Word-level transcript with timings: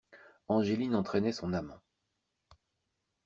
Angeline 0.47 0.95
entraînait 0.95 1.31
son 1.31 1.53
amant. 1.53 1.79